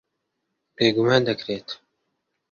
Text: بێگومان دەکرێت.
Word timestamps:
بێگومان 0.77 1.21
دەکرێت. 1.29 1.67